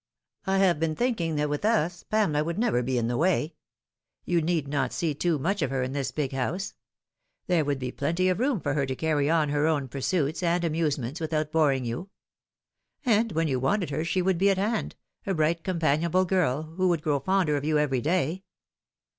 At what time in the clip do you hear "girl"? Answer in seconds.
16.25-16.63